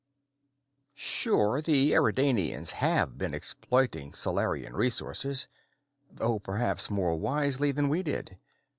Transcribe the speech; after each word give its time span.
"Sure, 0.95 1.61
the 1.61 1.91
Eridanians 1.93 2.71
have 2.71 3.19
been 3.19 3.35
exploiting 3.35 4.13
Solarian 4.15 4.73
resources, 4.73 5.47
though 6.11 6.39
perhaps 6.39 6.89
more 6.89 7.15
wisely 7.15 7.71
than 7.71 7.87
we 7.87 8.01
did. 8.01 8.39